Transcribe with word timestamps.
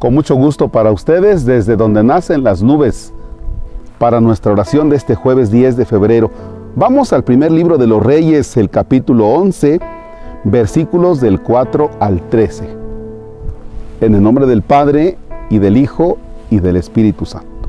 con 0.00 0.14
mucho 0.14 0.34
gusto 0.34 0.68
para 0.68 0.90
ustedes 0.90 1.44
desde 1.44 1.76
donde 1.76 2.02
nacen 2.02 2.42
las 2.42 2.62
nubes 2.62 3.12
para 3.98 4.18
nuestra 4.18 4.50
oración 4.50 4.88
de 4.88 4.96
este 4.96 5.14
jueves 5.14 5.50
10 5.50 5.76
de 5.76 5.84
febrero. 5.84 6.30
Vamos 6.74 7.12
al 7.12 7.22
primer 7.22 7.52
libro 7.52 7.76
de 7.76 7.86
los 7.86 8.02
Reyes, 8.02 8.56
el 8.56 8.70
capítulo 8.70 9.28
11, 9.28 9.78
versículos 10.44 11.20
del 11.20 11.42
4 11.42 11.90
al 12.00 12.22
13. 12.30 12.64
En 14.00 14.14
el 14.14 14.22
nombre 14.22 14.46
del 14.46 14.62
Padre 14.62 15.18
y 15.50 15.58
del 15.58 15.76
Hijo 15.76 16.16
y 16.48 16.60
del 16.60 16.76
Espíritu 16.76 17.26
Santo. 17.26 17.68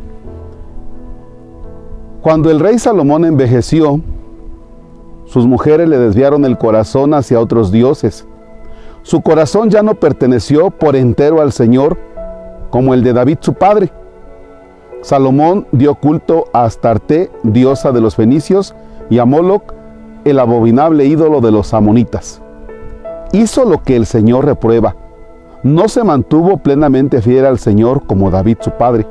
Cuando 2.21 2.49
el 2.49 2.61
rey 2.61 2.79
Salomón 2.79 3.25
envejeció, 3.25 3.99
sus 5.25 5.45
mujeres 5.45 5.89
le 5.89 5.97
desviaron 5.97 6.45
el 6.45 6.57
corazón 6.57 7.13
hacia 7.13 7.41
otros 7.41 7.73
dioses. 7.73 8.25
Su 9.03 9.19
corazón 9.19 9.69
ya 9.69 9.83
no 9.83 9.95
perteneció 9.95 10.69
por 10.69 10.95
entero 10.95 11.41
al 11.41 11.51
Señor, 11.51 11.97
como 12.71 12.95
el 12.95 13.03
de 13.03 13.13
David 13.13 13.37
su 13.41 13.53
padre. 13.53 13.91
Salomón 15.01 15.67
dio 15.71 15.95
culto 15.95 16.45
a 16.53 16.63
Astarte, 16.63 17.29
diosa 17.43 17.91
de 17.91 18.01
los 18.01 18.15
fenicios, 18.15 18.73
y 19.09 19.19
a 19.19 19.25
Moloch, 19.25 19.73
el 20.25 20.39
abominable 20.39 21.05
ídolo 21.05 21.41
de 21.41 21.51
los 21.51 21.73
amonitas. 21.73 22.41
Hizo 23.33 23.65
lo 23.65 23.83
que 23.83 23.95
el 23.95 24.05
Señor 24.05 24.45
reprueba. 24.45 24.95
No 25.63 25.87
se 25.87 26.03
mantuvo 26.03 26.57
plenamente 26.57 27.21
fiel 27.21 27.45
al 27.45 27.59
Señor 27.59 28.05
como 28.07 28.31
David 28.31 28.57
su 28.61 28.71
padre. 28.71 29.05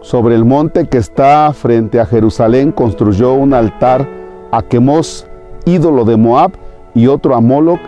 Sobre 0.00 0.34
el 0.34 0.44
monte 0.44 0.86
que 0.86 0.98
está 0.98 1.52
frente 1.52 1.98
a 1.98 2.06
Jerusalén 2.06 2.70
construyó 2.70 3.34
un 3.34 3.54
altar 3.54 4.06
a 4.52 4.62
Quemos, 4.62 5.26
ídolo 5.64 6.04
de 6.04 6.16
Moab, 6.16 6.52
y 6.94 7.08
otro 7.08 7.34
a 7.34 7.40
Moloch, 7.40 7.80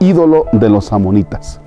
ídolo 0.00 0.46
de 0.52 0.68
los 0.68 0.92
amonitas. 0.92 1.60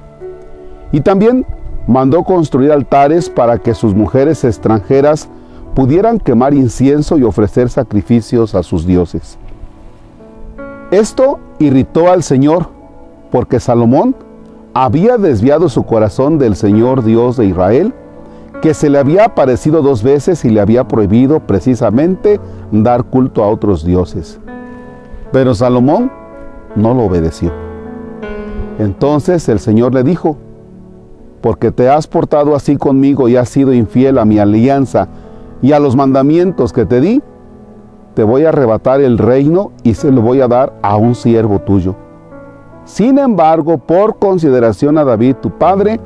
Y 0.91 1.01
también 1.01 1.45
mandó 1.87 2.23
construir 2.23 2.71
altares 2.71 3.29
para 3.29 3.57
que 3.57 3.73
sus 3.73 3.95
mujeres 3.95 4.43
extranjeras 4.43 5.29
pudieran 5.73 6.19
quemar 6.19 6.53
incienso 6.53 7.17
y 7.17 7.23
ofrecer 7.23 7.69
sacrificios 7.69 8.55
a 8.55 8.63
sus 8.63 8.85
dioses. 8.85 9.37
Esto 10.91 11.39
irritó 11.59 12.11
al 12.11 12.23
Señor, 12.23 12.69
porque 13.31 13.59
Salomón 13.59 14.15
había 14.73 15.17
desviado 15.17 15.69
su 15.69 15.83
corazón 15.83 16.37
del 16.39 16.55
Señor 16.55 17.03
Dios 17.03 17.37
de 17.37 17.45
Israel, 17.45 17.93
que 18.61 18.73
se 18.73 18.89
le 18.89 18.97
había 18.97 19.25
aparecido 19.25 19.81
dos 19.81 20.01
veces 20.01 20.43
y 20.45 20.49
le 20.49 20.61
había 20.61 20.87
prohibido 20.87 21.41
precisamente 21.41 22.39
dar 22.71 23.03
culto 23.03 23.43
a 23.43 23.49
otros 23.49 23.85
dioses. 23.85 24.39
Pero 25.31 25.53
Salomón 25.53 26.11
no 26.75 26.93
lo 26.93 27.03
obedeció. 27.03 27.51
Entonces 28.79 29.47
el 29.49 29.59
Señor 29.59 29.93
le 29.93 30.03
dijo, 30.03 30.37
porque 31.41 31.71
te 31.71 31.89
has 31.89 32.07
portado 32.07 32.55
así 32.55 32.77
conmigo 32.77 33.27
y 33.27 33.35
has 33.35 33.49
sido 33.49 33.73
infiel 33.73 34.17
a 34.17 34.25
mi 34.25 34.39
alianza 34.39 35.07
y 35.61 35.71
a 35.71 35.79
los 35.79 35.95
mandamientos 35.95 36.73
que 36.73 36.85
te 36.85 37.01
di, 37.01 37.21
te 38.13 38.23
voy 38.23 38.45
a 38.45 38.49
arrebatar 38.49 39.01
el 39.01 39.17
reino 39.17 39.71
y 39.83 39.93
se 39.93 40.11
lo 40.11 40.21
voy 40.21 40.41
a 40.41 40.47
dar 40.47 40.73
a 40.81 40.97
un 40.97 41.13
siervo 41.13 41.59
tuyo. 41.59 41.95
Sin 42.85 43.19
embargo, 43.19 43.77
por 43.77 44.17
consideración 44.17 44.97
a 44.97 45.03
David, 45.03 45.35
tu 45.41 45.51
padre, 45.51 45.99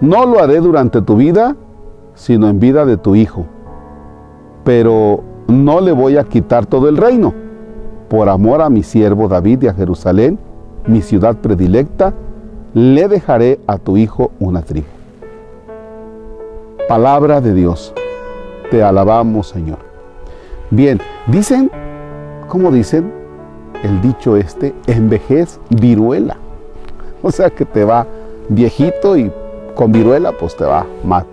no 0.00 0.26
lo 0.26 0.40
haré 0.40 0.60
durante 0.60 1.02
tu 1.02 1.16
vida, 1.16 1.56
sino 2.14 2.48
en 2.48 2.60
vida 2.60 2.84
de 2.84 2.96
tu 2.96 3.16
hijo. 3.16 3.46
Pero 4.62 5.24
no 5.48 5.80
le 5.80 5.92
voy 5.92 6.16
a 6.16 6.24
quitar 6.24 6.66
todo 6.66 6.88
el 6.88 6.96
reino, 6.96 7.32
por 8.08 8.28
amor 8.28 8.60
a 8.60 8.70
mi 8.70 8.82
siervo 8.82 9.26
David 9.26 9.62
y 9.62 9.68
a 9.68 9.74
Jerusalén, 9.74 10.38
mi 10.86 11.00
ciudad 11.02 11.36
predilecta, 11.36 12.12
le 12.74 13.08
dejaré 13.08 13.60
a 13.66 13.78
tu 13.78 13.96
hijo 13.96 14.32
una 14.38 14.62
tribu. 14.62 14.86
Palabra 16.88 17.40
de 17.40 17.54
Dios. 17.54 17.92
Te 18.70 18.82
alabamos, 18.82 19.48
Señor. 19.48 19.78
Bien, 20.70 21.00
dicen, 21.26 21.70
¿cómo 22.48 22.70
dicen? 22.70 23.12
El 23.82 24.00
dicho 24.00 24.36
este, 24.36 24.74
envejez 24.86 25.60
viruela. 25.70 26.36
O 27.20 27.32
sea 27.32 27.50
que 27.50 27.64
te 27.64 27.84
va 27.84 28.06
viejito 28.48 29.16
y 29.16 29.32
con 29.74 29.90
viruela 29.90 30.30
pues 30.30 30.56
te 30.56 30.64
va 30.64 30.86
mal. 31.04 31.26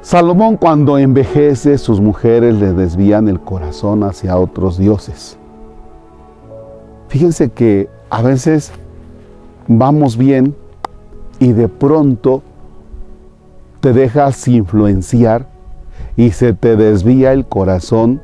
Salomón 0.00 0.56
cuando 0.56 0.98
envejece, 0.98 1.78
sus 1.78 2.00
mujeres 2.00 2.56
le 2.56 2.72
desvían 2.72 3.28
el 3.28 3.38
corazón 3.38 4.02
hacia 4.02 4.36
otros 4.36 4.78
dioses. 4.78 5.38
Fíjense 7.08 7.50
que 7.50 7.88
a 8.08 8.22
veces 8.22 8.72
vamos 9.68 10.16
bien 10.16 10.54
y 11.38 11.52
de 11.52 11.68
pronto 11.68 12.42
te 13.80 13.92
dejas 13.92 14.46
influenciar 14.46 15.46
y 16.16 16.30
se 16.30 16.52
te 16.52 16.76
desvía 16.76 17.32
el 17.32 17.46
corazón 17.46 18.20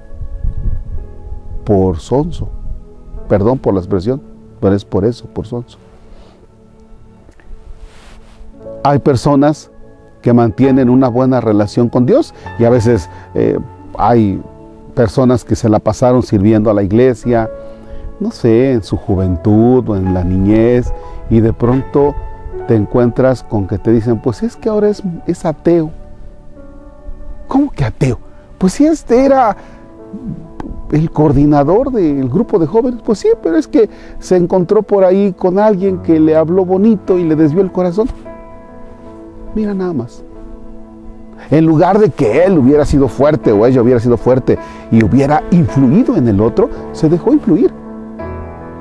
por 1.65 1.99
sonso. 1.99 2.49
Perdón 3.29 3.59
por 3.59 3.75
la 3.75 3.81
expresión, 3.81 4.21
pero 4.61 4.75
es 4.75 4.85
por 4.85 5.05
eso, 5.05 5.27
por 5.27 5.47
sonso. 5.47 5.79
Hay 8.85 8.99
personas 8.99 9.71
que 10.23 10.33
mantienen 10.33 10.91
una 10.91 11.09
buena 11.09 11.41
relación 11.41 11.89
con 11.89 12.07
Dios 12.07 12.35
y 12.59 12.65
a 12.65 12.71
veces 12.71 13.09
eh, 13.35 13.59
hay 13.99 14.41
personas 14.95 15.45
que 15.45 15.57
se 15.57 15.69
la 15.69 15.79
pasaron 15.79 16.23
sirviendo 16.23 16.71
a 16.71 16.75
la 16.75 16.83
iglesia, 16.83 17.51
no 18.21 18.31
sé, 18.31 18.73
en 18.73 18.83
su 18.83 18.97
juventud 18.97 19.89
o 19.89 19.97
en 19.97 20.15
la 20.15 20.23
niñez 20.23 20.93
y 21.31 21.41
de 21.41 21.53
pronto 21.53 22.14
te 22.66 22.75
encuentras 22.75 23.42
con 23.42 23.66
que 23.66 23.78
te 23.78 23.92
dicen, 23.92 24.20
pues 24.20 24.42
es 24.42 24.56
que 24.56 24.69
ahora 24.69 24.88
es, 24.88 25.03
es 25.26 25.44
ateo. 25.44 25.91
¿Cómo 27.48 27.70
que 27.70 27.84
ateo? 27.84 28.19
Pues 28.59 28.75
si 28.75 28.87
este 28.87 29.25
era 29.25 29.56
el 30.91 31.10
coordinador 31.10 31.91
del 31.91 32.28
grupo 32.28 32.59
de 32.59 32.66
jóvenes, 32.66 33.00
pues 33.04 33.19
sí, 33.19 33.28
pero 33.42 33.56
es 33.56 33.69
que 33.69 33.88
se 34.19 34.37
encontró 34.37 34.82
por 34.82 35.04
ahí 35.04 35.32
con 35.32 35.59
alguien 35.59 35.98
que 35.98 36.19
le 36.19 36.37
habló 36.37 36.64
bonito 36.64 37.19
y 37.19 37.25
le 37.25 37.37
desvió 37.37 37.62
el 37.62 37.72
corazón. 37.72 38.08
Mira 39.54 39.75
nada 39.75 39.93
más. 39.93 40.22
En 41.50 41.66
lugar 41.66 41.98
de 41.98 42.10
que 42.10 42.44
él 42.44 42.58
hubiera 42.58 42.84
sido 42.84 43.08
fuerte 43.08 43.53
o 43.53 43.66
ella 43.66 43.82
hubiera 43.82 44.00
sido 44.00 44.16
fuerte 44.16 44.58
y 44.91 45.04
hubiera 45.04 45.43
influido 45.50 46.16
en 46.16 46.28
el 46.28 46.41
otro, 46.41 46.70
se 46.93 47.08
dejó 47.08 47.32
influir. 47.32 47.72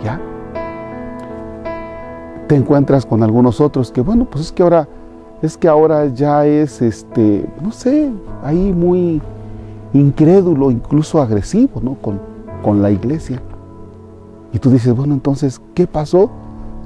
¿Ya? 0.03 0.19
Te 2.47 2.55
encuentras 2.55 3.05
con 3.05 3.23
algunos 3.23 3.59
otros 3.59 3.91
que, 3.91 4.01
bueno, 4.01 4.25
pues 4.25 4.45
es 4.45 4.51
que 4.51 4.63
ahora, 4.63 4.87
es 5.41 5.57
que 5.57 5.67
ahora 5.67 6.07
ya 6.07 6.45
es, 6.45 6.81
este, 6.81 7.45
no 7.61 7.71
sé, 7.71 8.11
ahí 8.43 8.71
muy 8.71 9.21
incrédulo, 9.93 10.71
incluso 10.71 11.21
agresivo, 11.21 11.81
¿no? 11.81 11.95
Con, 11.95 12.19
con 12.61 12.81
la 12.81 12.91
iglesia. 12.91 13.41
Y 14.53 14.59
tú 14.59 14.69
dices, 14.69 14.95
bueno, 14.95 15.13
entonces, 15.13 15.59
¿qué 15.73 15.87
pasó? 15.87 16.29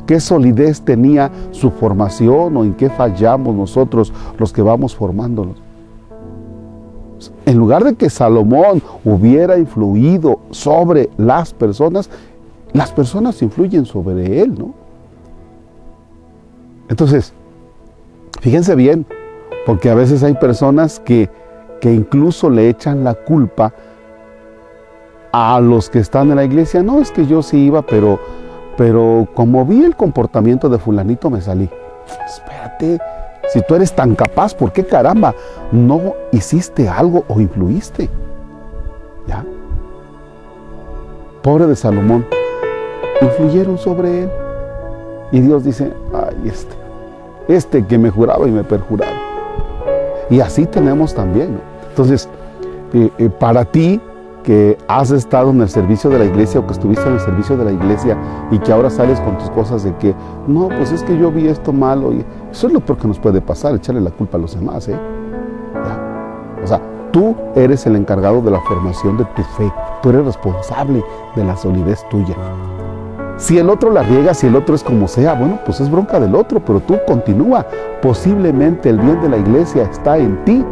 ¿Qué 0.07 0.19
solidez 0.19 0.81
tenía 0.81 1.31
su 1.51 1.69
formación 1.69 2.57
o 2.57 2.63
en 2.63 2.73
qué 2.73 2.89
fallamos 2.89 3.53
nosotros 3.53 4.11
los 4.37 4.51
que 4.51 4.61
vamos 4.61 4.95
formándonos? 4.95 5.57
En 7.45 7.57
lugar 7.57 7.83
de 7.83 7.95
que 7.95 8.09
Salomón 8.09 8.81
hubiera 9.03 9.57
influido 9.57 10.39
sobre 10.51 11.09
las 11.17 11.53
personas, 11.53 12.09
las 12.71 12.91
personas 12.91 13.41
influyen 13.41 13.85
sobre 13.85 14.41
él, 14.41 14.57
¿no? 14.57 14.78
Entonces, 16.89 17.33
fíjense 18.41 18.75
bien, 18.75 19.05
porque 19.66 19.89
a 19.89 19.95
veces 19.95 20.23
hay 20.23 20.33
personas 20.33 21.00
que, 21.00 21.29
que 21.79 21.94
incluso 21.94 22.50
le 22.50 22.67
echan 22.67 23.03
la 23.03 23.13
culpa 23.13 23.73
a 25.31 25.59
los 25.59 25.89
que 25.89 26.00
están 26.00 26.29
en 26.31 26.38
la 26.38 26.44
iglesia. 26.44 26.81
No, 26.81 27.00
es 27.00 27.12
que 27.12 27.25
yo 27.27 27.41
sí 27.41 27.65
iba, 27.65 27.83
pero, 27.83 28.19
pero 28.77 29.27
como 29.36 29.65
vi 29.65 29.83
el 29.83 29.95
comportamiento 29.95 30.69
de 30.69 30.80
fulanito 30.80 31.30
me 31.30 31.41
salí. 31.41 31.69
Espérate, 32.25 33.00
si 33.53 33.62
tú 33.62 33.75
eres 33.75 33.95
tan 33.95 34.15
capaz, 34.15 34.56
¿por 34.56 34.71
qué 34.71 34.83
caramba 34.83 35.36
no 35.71 36.13
hiciste 36.31 36.89
algo 36.89 37.24
o 37.27 37.39
influiste? 37.39 38.09
¿Ya? 39.27 39.45
Pobre 41.44 41.68
de 41.68 41.75
Salomón, 41.75 42.25
influyeron 43.21 43.77
sobre 43.77 44.24
él. 44.24 44.49
Y 45.31 45.41
Dios 45.41 45.63
dice, 45.63 45.93
ay, 46.13 46.49
este, 46.49 46.75
este 47.47 47.85
que 47.85 47.97
me 47.97 48.09
juraba 48.09 48.47
y 48.47 48.51
me 48.51 48.63
perjuraba. 48.63 49.11
Y 50.29 50.39
así 50.39 50.65
tenemos 50.65 51.13
también. 51.13 51.59
Entonces, 51.89 52.29
eh, 52.93 53.09
eh, 53.17 53.29
para 53.29 53.65
ti 53.65 53.99
que 54.43 54.77
has 54.87 55.11
estado 55.11 55.51
en 55.51 55.61
el 55.61 55.69
servicio 55.69 56.09
de 56.09 56.19
la 56.19 56.25
iglesia 56.25 56.59
o 56.59 56.65
que 56.65 56.73
estuviste 56.73 57.05
en 57.05 57.13
el 57.13 57.19
servicio 57.19 57.57
de 57.57 57.65
la 57.65 57.71
iglesia 57.71 58.17
y 58.51 58.59
que 58.59 58.71
ahora 58.71 58.89
sales 58.89 59.19
con 59.21 59.37
tus 59.37 59.49
cosas 59.51 59.83
de 59.83 59.95
que, 59.97 60.15
no, 60.47 60.69
pues 60.69 60.91
es 60.91 61.03
que 61.03 61.17
yo 61.17 61.31
vi 61.31 61.47
esto 61.47 61.73
malo. 61.73 62.11
Eso 62.51 62.67
es 62.67 62.73
lo 62.73 62.79
peor 62.79 62.97
que 62.97 63.07
nos 63.07 63.19
puede 63.19 63.41
pasar, 63.41 63.75
echarle 63.75 64.01
la 64.01 64.11
culpa 64.11 64.37
a 64.37 64.41
los 64.41 64.55
demás. 64.55 64.87
¿eh? 64.87 64.97
O 66.63 66.67
sea, 66.67 66.81
tú 67.11 67.35
eres 67.55 67.85
el 67.85 67.95
encargado 67.95 68.41
de 68.41 68.51
la 68.51 68.61
formación 68.61 69.17
de 69.17 69.25
tu 69.25 69.43
fe. 69.43 69.71
Tú 70.01 70.09
eres 70.09 70.25
responsable 70.25 71.03
de 71.35 71.43
la 71.43 71.55
solidez 71.55 72.07
tuya. 72.09 72.35
Si 73.39 73.57
el 73.57 73.69
otro 73.69 73.89
la 73.89 74.03
riega, 74.03 74.33
si 74.33 74.47
el 74.47 74.56
otro 74.57 74.75
es 74.75 74.83
como 74.83 75.07
sea, 75.07 75.33
bueno, 75.33 75.59
pues 75.65 75.80
es 75.80 75.89
bronca 75.89 76.19
del 76.19 76.36
otro, 76.36 76.59
pero 76.59 76.81
tú 76.81 76.97
continúa. 77.07 77.65
Posiblemente 78.01 78.89
el 78.89 79.00
bien 79.00 79.21
de 79.21 79.30
la 79.30 79.38
iglesia 79.38 79.83
está 79.83 80.18
en 80.18 80.44
ti. 80.44 80.63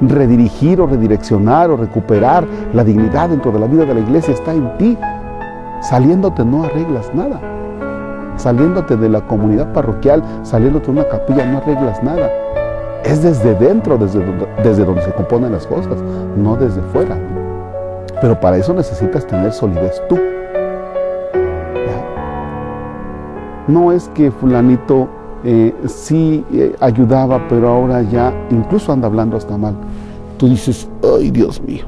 Redirigir 0.00 0.80
o 0.80 0.88
redireccionar 0.88 1.70
o 1.70 1.76
recuperar 1.76 2.44
la 2.74 2.82
dignidad 2.82 3.28
dentro 3.28 3.52
de 3.52 3.60
la 3.60 3.68
vida 3.68 3.84
de 3.84 3.94
la 3.94 4.00
iglesia 4.00 4.34
está 4.34 4.52
en 4.52 4.76
ti. 4.76 4.98
Saliéndote 5.82 6.44
no 6.44 6.64
arreglas 6.64 7.14
nada. 7.14 7.40
Saliéndote 8.36 8.96
de 8.96 9.08
la 9.08 9.20
comunidad 9.20 9.72
parroquial, 9.72 10.20
saliéndote 10.42 10.86
de 10.86 10.92
una 10.92 11.08
capilla 11.08 11.46
no 11.46 11.58
arreglas 11.58 12.02
nada. 12.02 12.28
Es 13.04 13.22
desde 13.22 13.54
dentro, 13.54 13.96
desde, 13.96 14.20
desde 14.64 14.84
donde 14.84 15.02
se 15.02 15.12
componen 15.12 15.52
las 15.52 15.64
cosas, 15.64 15.96
no 16.36 16.56
desde 16.56 16.82
fuera. 16.92 17.16
Pero 18.20 18.40
para 18.40 18.56
eso 18.56 18.74
necesitas 18.74 19.24
tener 19.28 19.52
solidez 19.52 20.02
tú. 20.08 20.18
No 23.68 23.92
es 23.92 24.08
que 24.14 24.30
fulanito 24.30 25.08
eh, 25.44 25.74
sí 25.86 26.44
eh, 26.52 26.74
ayudaba, 26.80 27.46
pero 27.48 27.68
ahora 27.68 28.02
ya 28.02 28.32
incluso 28.50 28.92
anda 28.92 29.06
hablando 29.06 29.36
hasta 29.36 29.56
mal. 29.56 29.74
Tú 30.38 30.48
dices, 30.48 30.88
ay 31.18 31.30
Dios 31.30 31.60
mío, 31.62 31.84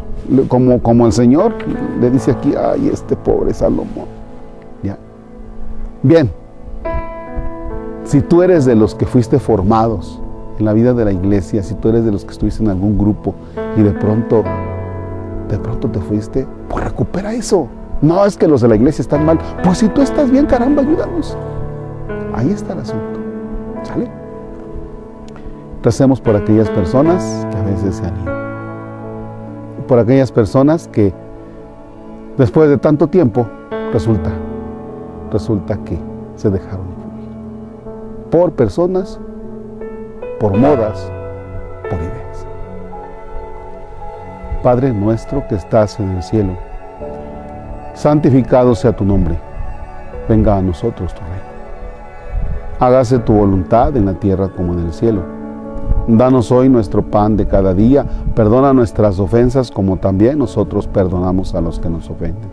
como, 0.49 0.81
como 0.83 1.07
el 1.07 1.13
Señor 1.13 1.55
le 2.01 2.11
dice 2.11 2.33
aquí, 2.33 2.55
ay 2.55 2.91
este 2.93 3.17
pobre 3.17 3.53
Salomón. 3.55 4.07
¿Ya? 4.83 4.99
Bien, 6.03 6.31
si 8.05 8.21
tú 8.23 8.43
eres 8.43 8.65
de 8.65 8.75
los 8.75 8.95
que 8.95 9.07
fuiste 9.07 9.39
formados 9.39 10.21
en 10.59 10.65
la 10.65 10.73
vida 10.73 10.95
de 10.95 11.05
la 11.05 11.13
iglesia, 11.13 11.63
si 11.63 11.75
tú 11.75 11.91
eres 11.91 12.05
de 12.05 12.11
los 12.11 12.25
que 12.25 12.33
estuviste 12.33 12.63
en 12.63 12.71
algún 12.71 12.97
grupo 12.97 13.35
y 13.77 13.83
de 13.83 13.91
pronto, 13.91 14.43
de 15.49 15.59
pronto 15.59 15.89
te 15.91 16.01
fuiste, 16.01 16.47
pues 16.69 16.85
recupera 16.85 17.35
eso. 17.35 17.69
No 18.01 18.25
es 18.25 18.37
que 18.37 18.49
los 18.49 18.61
de 18.61 18.69
la 18.69 18.77
iglesia 18.77 19.03
están 19.03 19.27
mal. 19.27 19.39
Pues 19.63 19.79
si 19.79 19.89
tú 19.89 20.03
estás 20.03 20.31
bien, 20.31 20.47
caramba, 20.47 20.83
ayúdanos. 20.83 21.37
Ahí 22.39 22.53
está 22.53 22.73
el 22.73 22.79
asunto. 22.79 23.19
¿Sale? 23.83 24.09
Recemos 25.83 26.21
por 26.21 26.37
aquellas 26.37 26.71
personas 26.71 27.45
que 27.51 27.57
a 27.57 27.63
veces 27.63 27.97
se 27.97 28.07
han 28.07 28.17
ido. 28.23 28.33
Por 29.89 29.99
aquellas 29.99 30.31
personas 30.31 30.87
que 30.87 31.13
después 32.37 32.71
de 32.71 32.79
tanto 32.79 33.09
tiempo 33.09 33.49
resulta, 33.93 34.31
resulta 35.33 35.79
que 35.79 35.99
se 36.37 36.49
dejaron 36.49 36.87
influir. 36.91 37.29
Por 38.31 38.53
personas, 38.53 39.19
por 40.39 40.57
modas, 40.57 41.11
por 41.91 41.99
ideas. 41.99 42.47
Padre 44.63 44.93
nuestro 44.93 45.45
que 45.49 45.57
estás 45.57 45.99
en 45.99 46.11
el 46.11 46.23
cielo, 46.23 46.53
santificado 47.95 48.77
sea 48.77 48.95
tu 48.95 49.05
nombre. 49.05 49.37
Venga 50.29 50.57
a 50.57 50.63
nosotros 50.63 51.13
tu 51.13 51.28
hágase 52.79 53.19
tu 53.19 53.33
voluntad 53.33 53.97
en 53.97 54.07
la 54.07 54.15
tierra 54.15 54.49
como 54.49 54.73
en 54.73 54.81
el 54.81 54.93
cielo. 54.93 55.23
Danos 56.07 56.51
hoy 56.51 56.69
nuestro 56.69 57.03
pan 57.03 57.37
de 57.37 57.47
cada 57.47 57.75
día, 57.75 58.07
perdona 58.35 58.73
nuestras 58.73 59.19
ofensas 59.19 59.71
como 59.71 59.99
también 59.99 60.39
nosotros 60.39 60.87
perdonamos 60.87 61.55
a 61.55 61.61
los 61.61 61.79
que 61.79 61.91
nos 61.91 62.09
ofenden. 62.09 62.51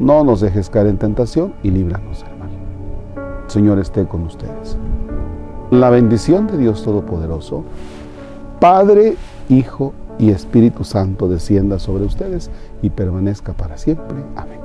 No 0.00 0.24
nos 0.24 0.40
dejes 0.40 0.70
caer 0.70 0.88
en 0.88 0.98
tentación 0.98 1.54
y 1.62 1.70
líbranos 1.70 2.24
del 2.24 2.38
mal. 2.38 2.48
Señor 3.46 3.78
esté 3.78 4.06
con 4.06 4.22
ustedes. 4.22 4.76
La 5.70 5.90
bendición 5.90 6.46
de 6.46 6.56
Dios 6.56 6.82
Todopoderoso, 6.82 7.62
Padre, 8.58 9.16
Hijo 9.48 9.92
y 10.18 10.30
Espíritu 10.30 10.82
Santo 10.82 11.28
descienda 11.28 11.78
sobre 11.78 12.04
ustedes 12.04 12.50
y 12.82 12.90
permanezca 12.90 13.52
para 13.52 13.76
siempre. 13.76 14.16
Amén. 14.34 14.58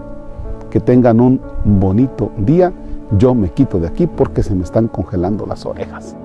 Que 0.71 0.79
tengan 0.79 1.19
un 1.19 1.39
bonito 1.63 2.31
día 2.37 2.71
yo 3.17 3.33
me 3.33 3.49
quito 3.49 3.79
de 3.79 3.87
aquí 3.87 4.07
porque 4.07 4.43
se 4.43 4.55
me 4.55 4.63
están 4.63 4.87
congelando 4.87 5.45
las 5.45 5.65
orejas. 5.65 6.15